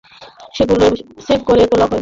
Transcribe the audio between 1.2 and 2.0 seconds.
Shave করে তোলা হয়েছিল।